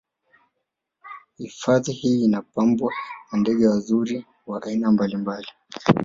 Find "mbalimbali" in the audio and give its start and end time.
4.91-5.47